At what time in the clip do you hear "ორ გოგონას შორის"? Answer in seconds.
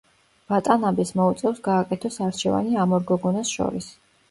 3.01-3.95